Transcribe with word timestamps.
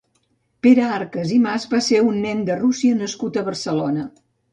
Pere 0.67 0.85
Arcas 0.93 1.33
i 1.35 1.35
Mas 1.43 1.67
va 1.73 1.81
ser 1.87 1.99
un 2.05 2.17
nen 2.23 2.41
de 2.47 2.55
russia 2.63 2.97
nascut 3.03 3.39
a 3.39 3.45
Barcelona. 3.51 4.07